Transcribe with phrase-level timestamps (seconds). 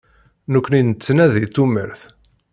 [0.53, 2.01] Nekkni nettnadi tumert.